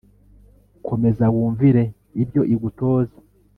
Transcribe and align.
komeza 0.87 1.25
wumvire 1.35 1.83
ibyo 2.23 2.41
igutoza 2.53 3.15